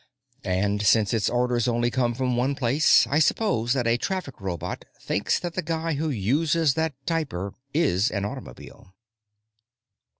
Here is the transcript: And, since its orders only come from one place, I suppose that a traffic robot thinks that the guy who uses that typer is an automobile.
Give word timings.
And, 0.49 0.81
since 0.83 1.13
its 1.13 1.29
orders 1.29 1.67
only 1.67 1.91
come 1.91 2.15
from 2.15 2.35
one 2.35 2.55
place, 2.55 3.05
I 3.05 3.19
suppose 3.19 3.73
that 3.73 3.85
a 3.85 3.97
traffic 3.97 4.41
robot 4.41 4.83
thinks 4.99 5.37
that 5.37 5.53
the 5.53 5.61
guy 5.61 5.93
who 5.93 6.09
uses 6.09 6.73
that 6.73 6.95
typer 7.05 7.53
is 7.71 8.09
an 8.09 8.25
automobile. 8.25 8.95